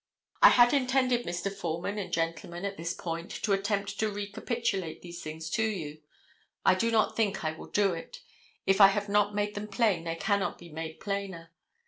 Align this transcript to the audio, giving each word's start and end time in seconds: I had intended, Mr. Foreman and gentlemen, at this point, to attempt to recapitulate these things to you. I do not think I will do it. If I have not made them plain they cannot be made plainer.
I 0.41 0.49
had 0.49 0.73
intended, 0.73 1.27
Mr. 1.27 1.53
Foreman 1.53 1.99
and 1.99 2.11
gentlemen, 2.11 2.65
at 2.65 2.75
this 2.75 2.95
point, 2.95 3.29
to 3.43 3.53
attempt 3.53 3.99
to 3.99 4.09
recapitulate 4.09 5.03
these 5.03 5.21
things 5.21 5.47
to 5.51 5.63
you. 5.63 6.01
I 6.65 6.73
do 6.73 6.89
not 6.89 7.15
think 7.15 7.45
I 7.45 7.51
will 7.51 7.67
do 7.69 7.93
it. 7.93 8.19
If 8.65 8.81
I 8.81 8.87
have 8.87 9.09
not 9.09 9.35
made 9.35 9.53
them 9.53 9.67
plain 9.67 10.05
they 10.05 10.15
cannot 10.15 10.57
be 10.57 10.69
made 10.69 10.99
plainer. 11.01 11.51